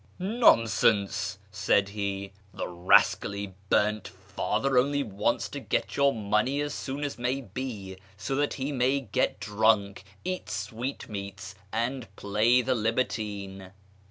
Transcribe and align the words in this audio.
"Nonsense," 0.17 1.37
said 1.51 1.89
he," 1.89 2.33
the 2.55 2.67
rascally 2.67 3.53
burnt 3.69 4.07
father 4.07 4.75
only 4.75 5.03
wants 5.03 5.47
to 5.49 5.59
get 5.59 5.95
your 5.95 6.11
money 6.11 6.59
as 6.59 6.73
soon 6.73 7.03
as 7.03 7.19
may 7.19 7.39
be, 7.41 7.97
so 8.17 8.33
that 8.33 8.55
he 8.55 8.71
may 8.71 8.99
get 9.01 9.39
drunk, 9.39 10.03
eat 10.25 10.49
sweetmeats, 10.49 11.53
and 11.71 12.07
play 12.15 12.63
the 12.63 12.73
libertine. 12.73 13.73